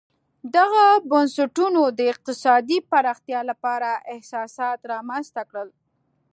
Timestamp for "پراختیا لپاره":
2.91-3.89